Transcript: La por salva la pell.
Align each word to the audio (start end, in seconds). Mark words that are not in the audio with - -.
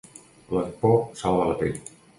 La 0.57 0.63
por 0.85 0.97
salva 1.21 1.47
la 1.53 1.57
pell. 1.63 1.81